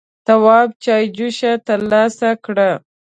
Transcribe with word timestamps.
تواب 0.25 0.69
چايجوشه 0.83 1.51
تر 1.65 1.79
لاسه 1.91 2.29
کړه. 2.45 2.69